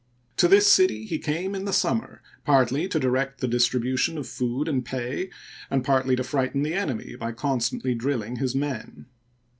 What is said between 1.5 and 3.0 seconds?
in the summer, partly to